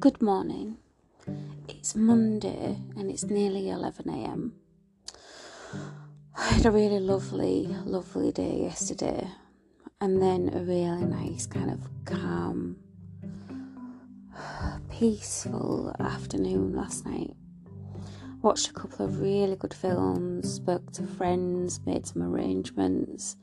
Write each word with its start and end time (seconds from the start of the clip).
Good 0.00 0.22
morning. 0.22 0.78
It's 1.68 1.94
Monday 1.94 2.78
and 2.96 3.10
it's 3.10 3.24
nearly 3.24 3.64
11am. 3.64 4.52
I 6.38 6.42
had 6.42 6.64
a 6.64 6.70
really 6.70 7.00
lovely, 7.00 7.66
lovely 7.84 8.32
day 8.32 8.62
yesterday, 8.62 9.28
and 10.00 10.22
then 10.22 10.54
a 10.54 10.60
really 10.60 11.04
nice, 11.04 11.44
kind 11.44 11.70
of 11.70 11.86
calm, 12.06 12.78
peaceful 14.90 15.94
afternoon 16.00 16.74
last 16.74 17.04
night. 17.04 17.36
Watched 18.40 18.68
a 18.68 18.72
couple 18.72 19.04
of 19.04 19.20
really 19.20 19.56
good 19.56 19.74
films, 19.74 20.50
spoke 20.50 20.92
to 20.92 21.02
friends, 21.02 21.78
made 21.84 22.06
some 22.06 22.22
arrangements, 22.22 23.36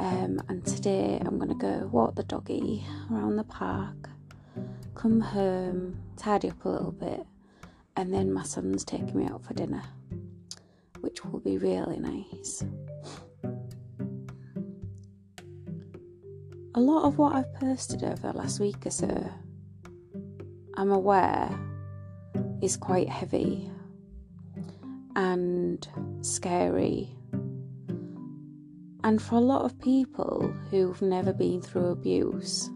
um, 0.00 0.42
and 0.48 0.66
today 0.66 1.22
I'm 1.24 1.38
going 1.38 1.50
to 1.50 1.54
go 1.54 1.88
walk 1.92 2.16
the 2.16 2.24
doggy 2.24 2.84
around 3.12 3.36
the 3.36 3.44
park 3.44 4.10
come 4.98 5.20
home, 5.20 5.96
tidy 6.16 6.50
up 6.50 6.64
a 6.64 6.68
little 6.68 6.90
bit, 6.90 7.24
and 7.96 8.12
then 8.12 8.32
my 8.32 8.42
son's 8.42 8.84
taking 8.84 9.16
me 9.16 9.26
out 9.26 9.44
for 9.44 9.54
dinner, 9.54 9.82
which 11.00 11.24
will 11.24 11.38
be 11.38 11.56
really 11.56 12.00
nice. 12.00 12.64
A 16.74 16.80
lot 16.80 17.04
of 17.04 17.16
what 17.16 17.36
I've 17.36 17.54
posted 17.54 18.02
over 18.02 18.32
the 18.32 18.32
last 18.32 18.58
week 18.58 18.86
or 18.86 18.90
so, 18.90 19.32
I'm 20.76 20.90
aware, 20.90 21.48
is 22.60 22.76
quite 22.76 23.08
heavy 23.08 23.70
and 25.14 25.88
scary. 26.22 27.14
And 29.04 29.22
for 29.22 29.36
a 29.36 29.40
lot 29.40 29.62
of 29.62 29.80
people 29.80 30.52
who've 30.70 31.00
never 31.00 31.32
been 31.32 31.62
through 31.62 31.86
abuse, 31.86 32.68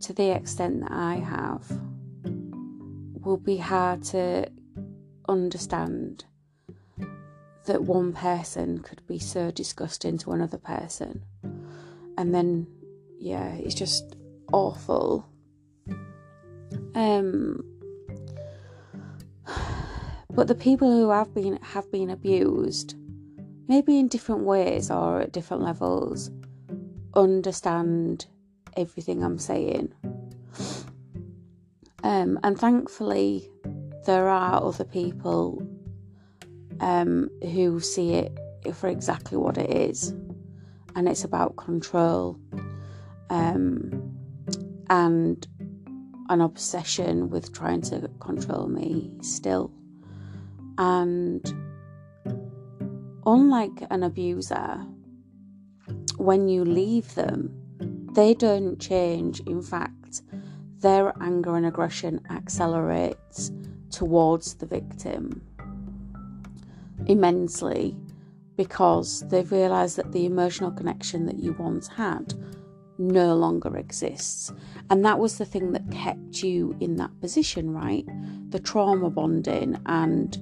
to 0.00 0.12
the 0.12 0.30
extent 0.30 0.80
that 0.80 0.92
I 0.92 1.16
have 1.16 1.70
will 3.24 3.36
be 3.36 3.56
hard 3.56 4.02
to 4.04 4.48
understand 5.28 6.24
that 7.64 7.82
one 7.82 8.12
person 8.12 8.78
could 8.78 9.04
be 9.06 9.18
so 9.18 9.50
disgusting 9.50 10.16
to 10.18 10.32
another 10.32 10.58
person. 10.58 11.22
And 12.16 12.34
then, 12.34 12.66
yeah, 13.18 13.54
it's 13.54 13.74
just 13.74 14.16
awful. 14.52 15.28
Um, 16.94 17.64
but 20.30 20.48
the 20.48 20.54
people 20.54 20.90
who 20.90 21.10
have 21.10 21.34
been 21.34 21.58
have 21.62 21.90
been 21.90 22.10
abused, 22.10 22.94
maybe 23.68 23.98
in 23.98 24.08
different 24.08 24.44
ways 24.44 24.90
or 24.90 25.20
at 25.20 25.32
different 25.32 25.62
levels, 25.62 26.30
understand 27.14 28.26
everything 28.76 29.22
I'm 29.22 29.38
saying. 29.38 29.92
Um, 32.02 32.38
and 32.42 32.58
thankfully, 32.58 33.50
there 34.04 34.28
are 34.28 34.62
other 34.62 34.84
people 34.84 35.60
um, 36.80 37.30
who 37.42 37.80
see 37.80 38.14
it 38.14 38.38
for 38.74 38.88
exactly 38.88 39.36
what 39.36 39.58
it 39.58 39.70
is, 39.70 40.14
and 40.94 41.08
it's 41.08 41.24
about 41.24 41.56
control 41.56 42.38
um, 43.30 44.14
and 44.88 45.46
an 46.28 46.40
obsession 46.40 47.30
with 47.30 47.52
trying 47.52 47.80
to 47.80 48.08
control 48.20 48.68
me 48.68 49.10
still. 49.20 49.72
And 50.78 51.44
unlike 53.24 53.84
an 53.90 54.02
abuser, 54.02 54.84
when 56.16 56.48
you 56.48 56.64
leave 56.64 57.14
them, 57.14 57.65
they 58.16 58.32
don't 58.32 58.80
change. 58.80 59.40
In 59.40 59.62
fact, 59.62 60.22
their 60.80 61.12
anger 61.22 61.54
and 61.54 61.66
aggression 61.66 62.20
accelerates 62.30 63.52
towards 63.90 64.54
the 64.54 64.66
victim 64.66 65.42
immensely 67.06 67.94
because 68.56 69.20
they've 69.28 69.52
realised 69.52 69.96
that 69.96 70.12
the 70.12 70.24
emotional 70.24 70.70
connection 70.70 71.26
that 71.26 71.38
you 71.38 71.52
once 71.52 71.88
had 71.88 72.32
no 72.98 73.36
longer 73.36 73.76
exists. 73.76 74.50
And 74.88 75.04
that 75.04 75.18
was 75.18 75.36
the 75.36 75.44
thing 75.44 75.72
that 75.72 75.90
kept 75.90 76.42
you 76.42 76.74
in 76.80 76.96
that 76.96 77.20
position, 77.20 77.74
right? 77.74 78.06
The 78.48 78.58
trauma 78.58 79.10
bonding 79.10 79.78
and 79.84 80.38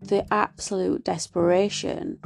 the 0.00 0.24
absolute 0.32 1.02
desperation 1.04 2.20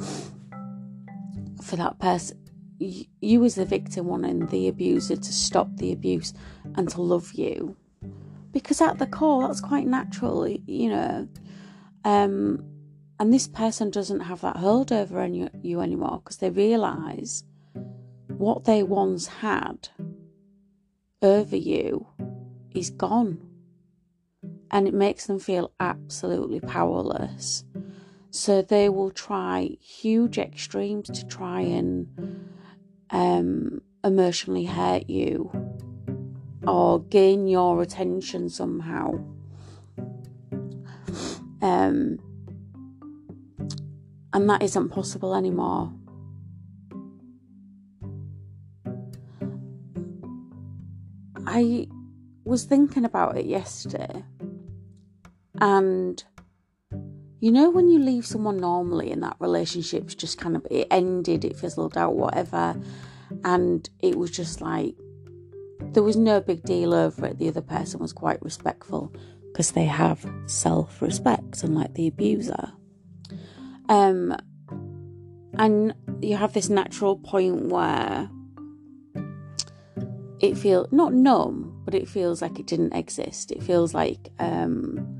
for 1.63 1.77
that 1.77 1.99
person 1.99 2.46
you 2.79 3.45
as 3.45 3.55
the 3.55 3.65
victim 3.65 4.07
wanting 4.07 4.47
the 4.47 4.69
abuser 4.69 5.17
to 5.17 5.33
stop 5.33 5.69
the 5.77 5.93
abuse 5.93 6.35
and 6.75 6.89
to 6.91 7.03
love 7.03 7.33
you. 7.33 7.77
Because 8.53 8.81
at 8.81 8.99
the 8.99 9.07
core 9.07 9.47
that's 9.47 9.61
quite 9.61 9.87
natural 9.87 10.49
you 10.49 10.91
know. 10.91 11.29
Um, 12.05 12.65
and 13.19 13.33
this 13.33 13.49
person 13.49 13.91
doesn't 13.91 14.21
have 14.21 14.43
that 14.43 14.59
hold 14.59 14.93
over 14.93 15.21
any, 15.21 15.49
you 15.63 15.81
anymore 15.81 16.21
because 16.23 16.37
they 16.37 16.51
realize 16.51 17.45
what 18.29 18.65
they 18.65 18.83
once 18.83 19.27
had 19.27 19.89
over 21.23 21.57
you 21.57 22.07
is 22.75 22.91
gone. 22.91 23.41
And 24.71 24.87
it 24.87 24.95
makes 24.95 25.27
them 25.27 25.39
feel 25.39 25.73
absolutely 25.81 26.61
powerless. 26.61 27.65
So 28.31 28.61
they 28.61 28.89
will 28.89 29.11
try 29.11 29.77
huge 29.81 30.37
extremes 30.37 31.09
to 31.09 31.27
try 31.27 31.63
and 31.63 32.09
um, 33.11 33.81
emotionally 34.05 34.65
hurt 34.65 35.09
you 35.09 35.51
or 36.67 37.03
gain 37.05 37.47
your 37.47 37.83
attention 37.83 38.49
somehow. 38.49 39.13
Um, 41.63 42.19
and 44.33 44.51
that 44.51 44.63
isn't 44.63 44.91
possible 44.91 45.35
anymore. 45.35 45.93
I 51.47 51.89
was 52.45 52.65
thinking 52.65 53.05
about 53.05 53.39
it 53.39 53.47
yesterday, 53.47 54.25
and 55.61 56.23
you 57.41 57.53
know, 57.53 57.71
when 57.71 57.89
you 57.89 57.99
leave 57.99 58.27
someone 58.27 58.57
normally 58.59 59.11
and 59.13 59.23
that 59.23 59.37
relationship's 59.41 60.15
just 60.15 60.39
kind 60.39 60.57
of 60.57 60.67
it 60.71 60.89
ended, 60.91 61.45
it 61.45 61.57
fizzled 61.57 61.97
out, 61.97 62.15
whatever, 62.15 62.81
and 63.45 63.89
it 64.01 64.17
was 64.17 64.31
just 64.31 64.61
like 64.61 64.95
there 65.81 66.03
was 66.03 66.17
no 66.17 66.41
big 66.41 66.63
deal 66.63 66.95
over 66.95 67.27
it. 67.27 67.39
The 67.39 67.49
other 67.49 67.61
person 67.61 68.01
was 68.01 68.13
quite 68.13 68.43
respectful 68.43 69.13
because 69.53 69.73
they 69.73 69.85
have 69.85 70.27
self 70.47 71.03
respect, 71.03 71.63
unlike 71.63 71.95
the 71.95 72.07
abuser. 72.07 72.73
Um, 73.89 74.37
and 75.59 75.95
you 76.21 76.37
have 76.37 76.53
this 76.53 76.69
natural 76.69 77.17
point 77.17 77.67
where 77.67 78.31
it 80.41 80.57
feels 80.57 80.91
not 80.93 81.15
numb, 81.15 81.83
but 81.85 81.95
it 81.95 82.09
feels 82.09 82.43
like 82.43 82.59
it 82.59 82.67
didn't 82.67 82.93
exist. 82.93 83.53
It 83.53 83.63
feels 83.63 83.95
like 83.95 84.31
um, 84.39 85.16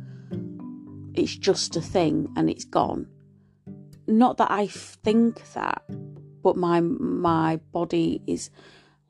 it's 1.17 1.37
just 1.37 1.77
a 1.77 1.81
thing 1.81 2.33
and 2.37 2.49
it's 2.49 2.65
gone. 2.65 3.09
Not 4.07 4.37
that 4.37 4.51
I 4.51 4.67
think 4.67 5.53
that, 5.55 5.83
but 6.43 6.57
my 6.57 6.81
my 6.81 7.57
body 7.73 8.23
is 8.27 8.51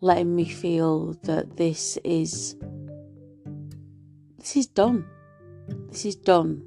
letting 0.01 0.35
me 0.35 0.47
feel 0.47 1.15
that 1.25 1.57
this 1.57 1.99
is 2.05 2.57
this 4.39 4.57
is 4.57 4.67
done. 4.67 5.07
This 5.91 6.07
is 6.07 6.17
done. 6.17 6.63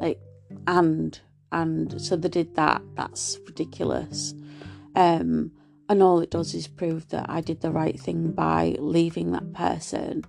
Like 0.00 0.20
and 0.66 1.18
and 1.52 2.00
so 2.00 2.16
they 2.16 2.28
did 2.28 2.54
that. 2.56 2.82
That's 2.94 3.38
ridiculous. 3.46 4.34
Um, 4.94 5.52
and 5.88 6.02
all 6.02 6.20
it 6.20 6.30
does 6.30 6.54
is 6.54 6.66
prove 6.66 7.08
that 7.08 7.26
I 7.28 7.40
did 7.40 7.60
the 7.60 7.70
right 7.70 7.98
thing 7.98 8.32
by 8.32 8.76
leaving 8.78 9.32
that 9.32 9.52
person 9.52 10.24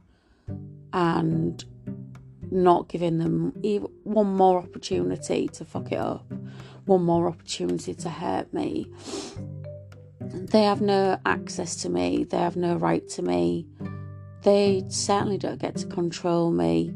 and 0.93 1.63
not 2.51 2.87
giving 2.87 3.17
them 3.17 3.53
one 4.03 4.35
more 4.35 4.59
opportunity 4.59 5.47
to 5.49 5.65
fuck 5.65 5.91
it 5.91 5.97
up, 5.97 6.31
one 6.85 7.03
more 7.03 7.27
opportunity 7.27 7.93
to 7.93 8.09
hurt 8.09 8.53
me. 8.53 8.87
They 10.19 10.63
have 10.63 10.81
no 10.81 11.19
access 11.25 11.75
to 11.77 11.89
me, 11.89 12.23
they 12.23 12.37
have 12.37 12.55
no 12.55 12.75
right 12.75 13.07
to 13.09 13.21
me. 13.21 13.67
They 14.43 14.85
certainly 14.87 15.37
don't 15.37 15.59
get 15.59 15.75
to 15.77 15.87
control 15.87 16.51
me. 16.51 16.93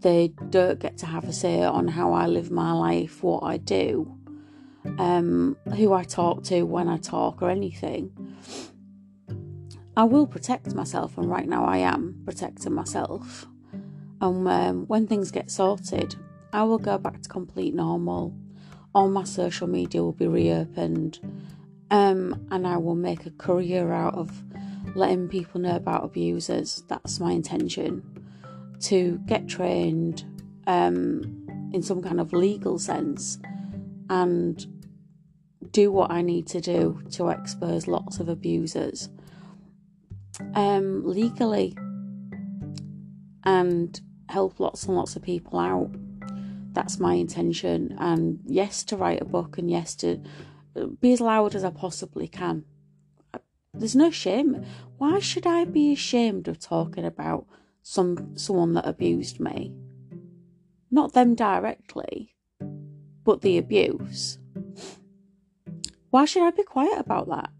They 0.00 0.28
don't 0.50 0.78
get 0.78 0.98
to 0.98 1.06
have 1.06 1.24
a 1.24 1.32
say 1.32 1.62
on 1.62 1.88
how 1.88 2.12
I 2.12 2.26
live 2.26 2.50
my 2.50 2.72
life, 2.72 3.22
what 3.22 3.42
I 3.42 3.58
do, 3.58 4.16
um, 4.98 5.56
who 5.76 5.92
I 5.92 6.04
talk 6.04 6.42
to, 6.44 6.62
when 6.62 6.88
I 6.88 6.96
talk, 6.96 7.42
or 7.42 7.50
anything. 7.50 8.10
I 9.96 10.04
will 10.04 10.26
protect 10.26 10.74
myself, 10.74 11.18
and 11.18 11.28
right 11.30 11.46
now 11.48 11.64
I 11.64 11.78
am 11.78 12.22
protecting 12.24 12.74
myself. 12.74 13.46
And 14.20 14.46
um, 14.46 14.86
when 14.86 15.06
things 15.06 15.30
get 15.30 15.50
sorted, 15.50 16.14
I 16.52 16.62
will 16.64 16.78
go 16.78 16.98
back 16.98 17.22
to 17.22 17.28
complete 17.28 17.74
normal. 17.74 18.34
All 18.94 19.08
my 19.08 19.24
social 19.24 19.66
media 19.66 20.02
will 20.02 20.12
be 20.12 20.26
reopened. 20.26 21.18
Um, 21.90 22.46
and 22.50 22.66
I 22.66 22.76
will 22.76 22.94
make 22.94 23.26
a 23.26 23.30
career 23.30 23.92
out 23.92 24.14
of 24.14 24.42
letting 24.94 25.28
people 25.28 25.60
know 25.60 25.76
about 25.76 26.04
abusers. 26.04 26.82
That's 26.88 27.18
my 27.18 27.32
intention. 27.32 28.02
To 28.80 29.20
get 29.26 29.48
trained 29.48 30.24
um, 30.66 31.70
in 31.72 31.82
some 31.82 32.02
kind 32.02 32.20
of 32.20 32.32
legal 32.32 32.78
sense 32.78 33.38
and 34.08 34.66
do 35.70 35.92
what 35.92 36.10
I 36.10 36.22
need 36.22 36.46
to 36.48 36.60
do 36.60 37.02
to 37.12 37.28
expose 37.28 37.86
lots 37.86 38.18
of 38.18 38.28
abusers 38.28 39.08
um, 40.54 41.06
legally 41.06 41.76
and 43.44 44.00
help 44.30 44.60
lots 44.60 44.84
and 44.84 44.96
lots 44.96 45.16
of 45.16 45.22
people 45.22 45.58
out. 45.58 45.90
That's 46.72 47.00
my 47.00 47.14
intention. 47.14 47.96
And 47.98 48.40
yes, 48.46 48.84
to 48.84 48.96
write 48.96 49.20
a 49.20 49.24
book, 49.24 49.58
and 49.58 49.70
yes, 49.70 49.94
to 49.96 50.20
uh, 50.76 50.86
be 50.86 51.12
as 51.12 51.20
loud 51.20 51.54
as 51.54 51.64
I 51.64 51.70
possibly 51.70 52.28
can. 52.28 52.64
There's 53.74 53.96
no 53.96 54.10
shame. 54.10 54.64
Why 54.98 55.20
should 55.20 55.46
I 55.46 55.64
be 55.64 55.92
ashamed 55.92 56.48
of 56.48 56.58
talking 56.58 57.04
about 57.04 57.46
some 57.82 58.36
someone 58.36 58.74
that 58.74 58.86
abused 58.86 59.40
me? 59.40 59.72
Not 60.90 61.12
them 61.12 61.34
directly, 61.34 62.34
but 63.24 63.42
the 63.42 63.58
abuse. 63.58 64.38
Why 66.10 66.24
should 66.24 66.42
I 66.42 66.50
be 66.50 66.64
quiet 66.64 66.98
about 66.98 67.28
that? 67.28 67.50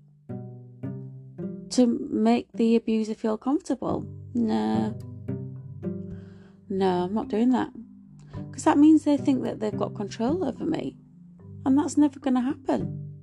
To 1.70 1.87
make 2.11 2.50
the 2.52 2.75
abuser 2.75 3.14
feel 3.14 3.38
comfortable? 3.38 4.05
No. 4.34 4.99
No, 6.81 7.05
I'm 7.05 7.12
not 7.12 7.29
doing 7.29 7.50
that. 7.50 7.69
Because 8.49 8.65
that 8.65 8.79
means 8.79 9.05
they 9.05 9.19
think 9.19 9.43
that 9.43 9.61
they've 9.61 9.77
got 9.77 9.94
control 9.94 10.43
over 10.43 10.65
me. 10.65 10.97
And 11.67 11.77
that's 11.77 11.99
never 11.99 12.19
going 12.19 12.37
to 12.37 12.41
happen. 12.41 13.21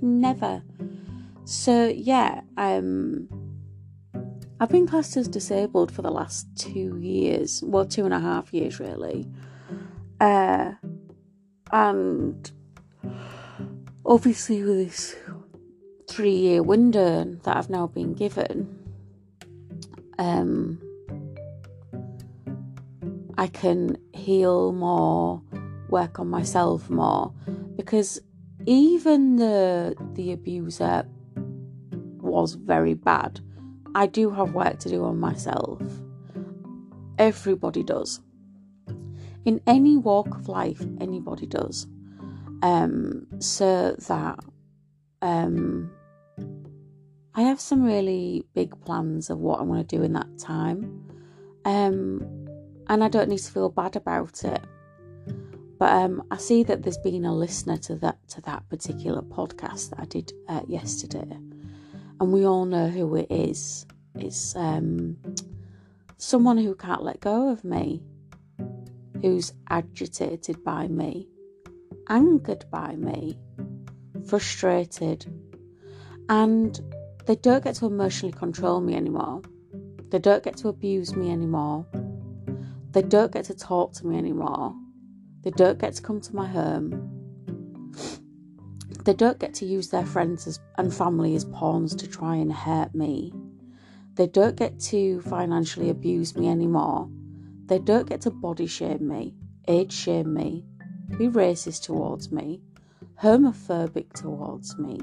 Never. 0.00 0.62
So, 1.44 1.88
yeah, 1.88 2.40
um, 2.56 3.28
I've 4.58 4.70
been 4.70 4.86
classed 4.86 5.18
as 5.18 5.28
disabled 5.28 5.92
for 5.92 6.00
the 6.00 6.10
last 6.10 6.46
two 6.56 6.96
years. 6.98 7.62
Well, 7.62 7.84
two 7.84 8.06
and 8.06 8.14
a 8.14 8.20
half 8.20 8.54
years, 8.54 8.80
really. 8.80 9.28
Uh, 10.18 10.72
and 11.70 12.50
obviously, 14.06 14.62
with 14.62 14.78
this 14.78 15.14
three 16.08 16.36
year 16.36 16.62
window 16.62 17.36
that 17.42 17.54
I've 17.54 17.68
now 17.68 17.86
been 17.86 18.14
given, 18.14 18.78
um, 20.18 20.80
I 23.38 23.46
can 23.46 23.96
heal 24.12 24.72
more, 24.72 25.40
work 25.88 26.18
on 26.18 26.28
myself 26.28 26.90
more, 26.90 27.32
because 27.76 28.20
even 28.66 29.36
the 29.36 29.94
the 30.14 30.32
abuser 30.32 31.08
was 32.20 32.54
very 32.54 32.94
bad. 32.94 33.40
I 33.94 34.06
do 34.06 34.30
have 34.30 34.54
work 34.54 34.80
to 34.80 34.88
do 34.88 35.04
on 35.04 35.20
myself. 35.20 35.80
Everybody 37.16 37.84
does. 37.84 38.20
In 39.44 39.60
any 39.66 39.96
walk 39.96 40.34
of 40.34 40.48
life, 40.48 40.84
anybody 41.00 41.46
does. 41.46 41.86
Um, 42.62 43.26
so 43.38 43.94
that 44.08 44.40
um, 45.22 45.92
I 47.34 47.42
have 47.42 47.60
some 47.60 47.84
really 47.84 48.46
big 48.52 48.78
plans 48.84 49.30
of 49.30 49.38
what 49.38 49.60
I'm 49.60 49.68
going 49.68 49.86
to 49.86 49.96
do 49.96 50.02
in 50.02 50.12
that 50.14 50.38
time. 50.38 51.04
Um, 51.64 52.37
and 52.88 53.04
I 53.04 53.08
don't 53.08 53.28
need 53.28 53.38
to 53.38 53.52
feel 53.52 53.68
bad 53.68 53.96
about 53.96 54.44
it. 54.44 54.62
But 55.78 55.92
um, 55.92 56.24
I 56.30 56.36
see 56.38 56.64
that 56.64 56.82
there's 56.82 56.98
been 56.98 57.24
a 57.24 57.34
listener 57.34 57.76
to 57.78 57.94
that 57.96 58.16
to 58.30 58.40
that 58.42 58.68
particular 58.68 59.22
podcast 59.22 59.90
that 59.90 60.00
I 60.00 60.06
did 60.06 60.32
uh, 60.48 60.62
yesterday, 60.66 61.38
and 62.20 62.32
we 62.32 62.44
all 62.44 62.64
know 62.64 62.88
who 62.88 63.14
it 63.14 63.28
is. 63.30 63.86
It's 64.16 64.56
um, 64.56 65.16
someone 66.16 66.58
who 66.58 66.74
can't 66.74 67.04
let 67.04 67.20
go 67.20 67.50
of 67.50 67.62
me, 67.64 68.02
who's 69.22 69.52
agitated 69.70 70.64
by 70.64 70.88
me, 70.88 71.28
angered 72.08 72.64
by 72.72 72.96
me, 72.96 73.38
frustrated, 74.26 75.26
and 76.28 76.80
they 77.26 77.36
don't 77.36 77.62
get 77.62 77.76
to 77.76 77.86
emotionally 77.86 78.32
control 78.32 78.80
me 78.80 78.96
anymore. 78.96 79.42
They 80.10 80.18
don't 80.18 80.42
get 80.42 80.56
to 80.58 80.68
abuse 80.68 81.14
me 81.14 81.30
anymore. 81.30 81.86
They 82.92 83.02
don't 83.02 83.32
get 83.32 83.44
to 83.46 83.54
talk 83.54 83.92
to 83.94 84.06
me 84.06 84.16
anymore. 84.16 84.74
They 85.42 85.50
don't 85.50 85.78
get 85.78 85.94
to 85.94 86.02
come 86.02 86.20
to 86.22 86.34
my 86.34 86.46
home. 86.46 87.14
They 89.04 89.14
don't 89.14 89.38
get 89.38 89.54
to 89.54 89.66
use 89.66 89.88
their 89.88 90.06
friends 90.06 90.46
as, 90.46 90.60
and 90.76 90.92
family 90.92 91.34
as 91.34 91.44
pawns 91.44 91.94
to 91.96 92.06
try 92.06 92.36
and 92.36 92.52
hurt 92.52 92.94
me. 92.94 93.32
They 94.14 94.26
don't 94.26 94.56
get 94.56 94.80
to 94.80 95.20
financially 95.22 95.90
abuse 95.90 96.36
me 96.36 96.48
anymore. 96.48 97.08
They 97.66 97.78
don't 97.78 98.08
get 98.08 98.22
to 98.22 98.30
body 98.30 98.66
shame 98.66 99.06
me, 99.06 99.34
age 99.68 99.92
shame 99.92 100.34
me, 100.34 100.64
be 101.18 101.28
racist 101.28 101.84
towards 101.84 102.32
me, 102.32 102.60
homophobic 103.22 104.12
towards 104.14 104.76
me, 104.78 104.98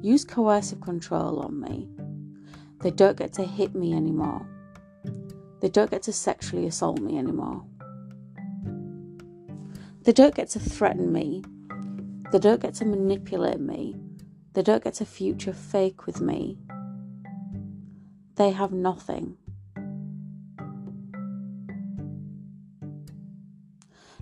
use 0.00 0.24
coercive 0.24 0.80
control 0.80 1.40
on 1.40 1.60
me. 1.60 1.88
They 2.80 2.90
don't 2.90 3.18
get 3.18 3.32
to 3.34 3.44
hit 3.44 3.74
me 3.74 3.92
anymore. 3.92 4.46
They 5.60 5.68
don't 5.68 5.90
get 5.90 6.02
to 6.04 6.12
sexually 6.12 6.66
assault 6.66 7.00
me 7.00 7.18
anymore. 7.18 7.64
They 10.04 10.12
don't 10.12 10.34
get 10.34 10.48
to 10.50 10.58
threaten 10.58 11.12
me. 11.12 11.44
They 12.32 12.38
don't 12.38 12.62
get 12.62 12.74
to 12.74 12.86
manipulate 12.86 13.60
me. 13.60 13.96
They 14.54 14.62
don't 14.62 14.82
get 14.82 14.94
to 14.94 15.04
future 15.04 15.52
fake 15.52 16.06
with 16.06 16.20
me. 16.20 16.58
They 18.36 18.50
have 18.50 18.72
nothing. 18.72 19.36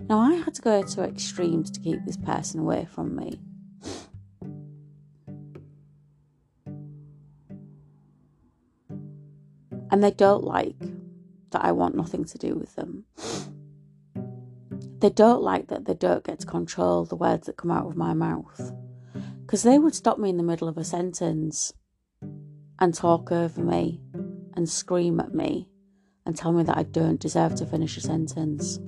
Now, 0.09 0.19
I 0.19 0.35
had 0.35 0.55
to 0.55 0.61
go 0.61 0.81
to 0.81 1.03
extremes 1.03 1.71
to 1.71 1.79
keep 1.79 2.03
this 2.03 2.17
person 2.17 2.59
away 2.59 2.87
from 2.89 3.15
me. 3.15 3.39
And 9.91 10.03
they 10.03 10.11
don't 10.11 10.43
like 10.43 10.75
that 11.51 11.63
I 11.63 11.71
want 11.71 11.95
nothing 11.95 12.25
to 12.25 12.37
do 12.37 12.55
with 12.55 12.75
them. 12.75 13.05
They 14.99 15.09
don't 15.09 15.41
like 15.41 15.67
that 15.67 15.85
they 15.85 15.93
don't 15.93 16.23
get 16.23 16.39
to 16.41 16.45
control 16.45 17.05
the 17.05 17.15
words 17.15 17.45
that 17.45 17.57
come 17.57 17.71
out 17.71 17.87
of 17.87 17.95
my 17.95 18.13
mouth. 18.13 18.73
Because 19.41 19.63
they 19.63 19.79
would 19.79 19.95
stop 19.95 20.19
me 20.19 20.29
in 20.29 20.37
the 20.37 20.43
middle 20.43 20.67
of 20.67 20.77
a 20.77 20.83
sentence 20.83 21.73
and 22.79 22.93
talk 22.93 23.31
over 23.31 23.61
me 23.61 24.01
and 24.55 24.69
scream 24.69 25.19
at 25.19 25.33
me 25.33 25.69
and 26.25 26.35
tell 26.35 26.51
me 26.51 26.63
that 26.63 26.77
I 26.77 26.83
don't 26.83 27.19
deserve 27.19 27.55
to 27.55 27.65
finish 27.65 27.97
a 27.97 28.01
sentence. 28.01 28.79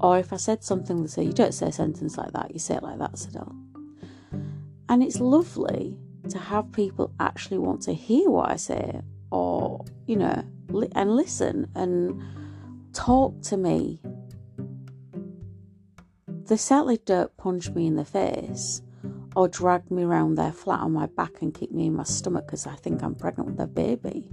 Or 0.00 0.18
if 0.18 0.32
I 0.32 0.36
said 0.36 0.64
something, 0.64 1.02
they 1.02 1.08
say, 1.08 1.22
You 1.24 1.32
don't 1.32 1.54
say 1.54 1.68
a 1.68 1.72
sentence 1.72 2.16
like 2.16 2.32
that, 2.32 2.52
you 2.52 2.58
say 2.58 2.76
it 2.76 2.82
like 2.82 2.98
that, 2.98 3.18
Sidel. 3.18 3.54
Oh. 3.54 4.40
And 4.88 5.02
it's 5.02 5.20
lovely 5.20 5.96
to 6.28 6.38
have 6.38 6.72
people 6.72 7.12
actually 7.20 7.58
want 7.58 7.82
to 7.82 7.94
hear 7.94 8.30
what 8.30 8.50
I 8.50 8.56
say 8.56 9.00
or, 9.30 9.84
you 10.06 10.16
know, 10.16 10.44
li- 10.68 10.92
and 10.94 11.14
listen 11.14 11.68
and 11.74 12.22
talk 12.92 13.40
to 13.42 13.56
me. 13.56 14.00
They 16.46 16.56
certainly 16.56 16.98
don't 17.04 17.36
punch 17.36 17.70
me 17.70 17.86
in 17.86 17.96
the 17.96 18.04
face 18.04 18.82
or 19.34 19.48
drag 19.48 19.90
me 19.90 20.02
around 20.02 20.36
their 20.36 20.52
flat 20.52 20.80
on 20.80 20.92
my 20.92 21.06
back 21.06 21.42
and 21.42 21.52
kick 21.52 21.70
me 21.72 21.86
in 21.86 21.94
my 21.94 22.04
stomach 22.04 22.46
because 22.46 22.66
I 22.66 22.74
think 22.76 23.02
I'm 23.02 23.14
pregnant 23.14 23.48
with 23.48 23.56
their 23.58 23.66
baby. 23.66 24.30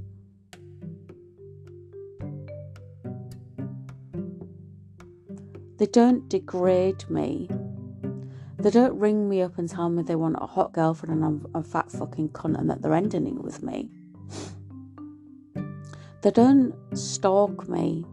They 5.78 5.88
don't 5.88 6.30
degrade 6.30 7.10
me. 7.10 7.50
They 8.58 8.70
don't 8.70 8.98
ring 8.98 9.28
me 9.28 9.42
up 9.42 9.58
and 9.58 9.68
tell 9.68 9.90
me 9.90 10.04
they 10.04 10.16
want 10.16 10.38
a 10.40 10.46
hot 10.46 10.72
girlfriend 10.72 11.16
and 11.16 11.26
I'm 11.26 11.46
a 11.54 11.62
fat 11.62 11.92
fucking 11.92 12.30
cunt 12.30 12.58
and 12.58 12.70
that 12.70 12.82
they're 12.82 12.94
ending 12.94 13.28
it 13.28 13.44
with 13.44 13.62
me. 13.62 13.90
They 16.24 16.32
don't 16.32 16.74
stalk 16.94 17.68
me. 17.68 18.06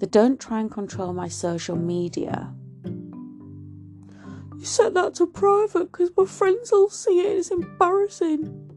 They 0.00 0.06
don't 0.06 0.38
try 0.38 0.60
and 0.60 0.70
control 0.70 1.14
my 1.14 1.28
social 1.28 1.74
media. 1.74 2.52
You 2.84 4.64
set 4.64 4.92
that 4.92 5.14
to 5.14 5.26
private 5.26 5.90
because 5.90 6.10
my 6.14 6.26
friends 6.26 6.70
will 6.72 6.90
see 6.90 7.20
it. 7.20 7.38
It's 7.38 7.50
embarrassing. 7.50 8.70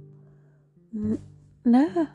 N- 0.96 1.22
no. 1.65 2.08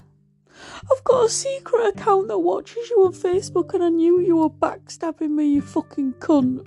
I've 0.90 1.04
got 1.04 1.26
a 1.26 1.28
secret 1.28 1.88
account 1.88 2.28
that 2.28 2.38
watches 2.38 2.88
you 2.88 3.04
on 3.04 3.12
Facebook 3.12 3.74
and 3.74 3.84
I 3.84 3.90
knew 3.90 4.18
you 4.18 4.36
were 4.36 4.48
backstabbing 4.48 5.28
me, 5.28 5.48
you 5.48 5.60
fucking 5.60 6.14
cunt. 6.14 6.66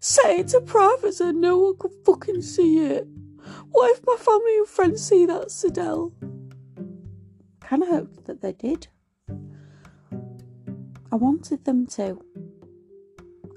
Set 0.00 0.38
it 0.38 0.48
to 0.48 0.62
private 0.62 1.12
so 1.12 1.30
no 1.30 1.58
one 1.58 1.76
can 1.76 1.90
fucking 2.06 2.40
see 2.40 2.78
it. 2.78 3.06
What 3.70 3.90
if 3.90 4.00
my 4.06 4.16
family 4.16 4.56
and 4.56 4.66
friends 4.66 5.06
see 5.06 5.26
that, 5.26 5.50
Sidel? 5.50 6.14
Kind 7.74 7.82
of 7.82 7.88
hoped 7.88 8.26
that 8.26 8.40
they 8.40 8.52
did. 8.52 8.86
I 11.10 11.16
wanted 11.16 11.64
them 11.64 11.88
to. 11.88 12.22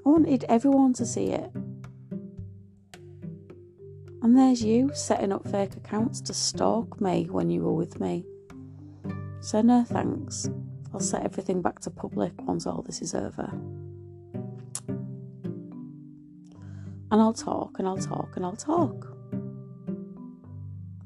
I 0.04 0.08
wanted 0.08 0.44
everyone 0.48 0.92
to 0.94 1.06
see 1.06 1.26
it. 1.26 1.52
And 4.22 4.28
And 4.28 4.36
there's 4.36 4.64
you 4.64 4.90
setting 4.92 5.30
up 5.30 5.46
fake 5.46 5.76
accounts 5.76 6.20
to 6.22 6.34
stalk 6.34 7.00
me 7.00 7.28
when 7.30 7.48
you 7.48 7.62
were 7.62 7.72
with 7.72 8.00
me. 8.00 8.26
So, 9.40 9.62
no 9.62 9.84
thanks. 9.84 10.50
I'll 10.92 10.98
set 10.98 11.24
everything 11.24 11.62
back 11.62 11.78
to 11.80 11.90
public 11.90 12.32
once 12.42 12.66
all 12.66 12.82
this 12.82 13.00
is 13.00 13.14
over. 13.14 13.48
And 17.10 17.22
I'll 17.22 17.32
talk 17.32 17.78
and 17.78 17.86
I'll 17.86 17.96
talk 17.96 18.32
and 18.34 18.44
I'll 18.44 18.56
talk. 18.56 19.16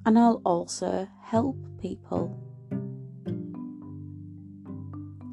And 0.07 0.19
I'll 0.19 0.41
also 0.47 1.07
help 1.21 1.59
people. 1.79 2.52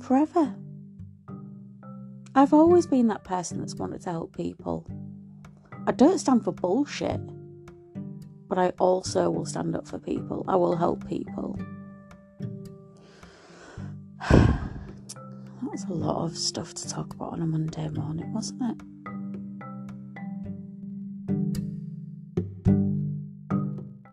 Forever. 0.10 0.56
I've 2.34 2.52
always 2.52 2.88
been 2.88 3.06
that 3.10 3.24
person 3.24 3.60
that's 3.60 3.76
wanted 3.76 4.02
to 4.02 4.10
help 4.10 4.36
people. 4.36 4.88
I 5.86 5.92
don't 5.92 6.18
stand 6.18 6.44
for 6.44 6.52
bullshit, 6.52 7.22
but 8.48 8.58
I 8.58 8.70
also 8.80 9.30
will 9.30 9.46
stand 9.46 9.76
up 9.76 9.88
for 9.88 10.00
people. 10.00 10.46
I 10.48 10.56
will 10.56 10.76
help 10.76 11.08
people. 11.08 11.60
That 14.32 15.72
was 15.72 15.84
a 15.84 15.94
lot 15.94 16.26
of 16.26 16.36
stuff 16.36 16.74
to 16.74 16.90
talk 16.90 17.14
about 17.14 17.34
on 17.34 17.44
a 17.44 17.46
Monday 17.46 17.90
morning, 17.90 18.34
wasn't 18.34 18.64
it? 18.64 18.89